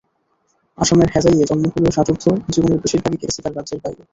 [0.77, 4.01] আসামের হোজাইয়ে জন্ম হলেও ষাটোর্ধ্ব জীবনের বেশির ভাগটাই কেটেছে তাঁর রাজ্যের বাইরে।